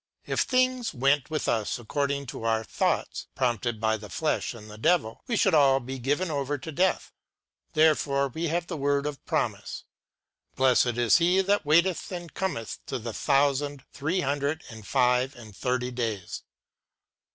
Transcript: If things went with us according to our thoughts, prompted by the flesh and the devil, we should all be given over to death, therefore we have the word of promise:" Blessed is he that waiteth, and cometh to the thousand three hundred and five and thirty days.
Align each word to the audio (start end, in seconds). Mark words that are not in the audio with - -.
If 0.25 0.39
things 0.39 0.95
went 0.95 1.29
with 1.29 1.47
us 1.47 1.77
according 1.77 2.25
to 2.33 2.41
our 2.43 2.63
thoughts, 2.63 3.27
prompted 3.35 3.79
by 3.79 3.97
the 3.97 4.09
flesh 4.09 4.55
and 4.55 4.67
the 4.67 4.79
devil, 4.79 5.21
we 5.27 5.37
should 5.37 5.53
all 5.53 5.79
be 5.79 5.99
given 5.99 6.31
over 6.31 6.57
to 6.57 6.71
death, 6.71 7.13
therefore 7.73 8.27
we 8.29 8.47
have 8.47 8.65
the 8.65 8.77
word 8.77 9.05
of 9.05 9.23
promise:" 9.27 9.83
Blessed 10.55 10.97
is 10.97 11.19
he 11.19 11.39
that 11.41 11.67
waiteth, 11.67 12.11
and 12.11 12.33
cometh 12.33 12.79
to 12.87 12.97
the 12.97 13.13
thousand 13.13 13.83
three 13.93 14.21
hundred 14.21 14.63
and 14.71 14.87
five 14.87 15.35
and 15.35 15.55
thirty 15.55 15.91
days. 15.91 16.41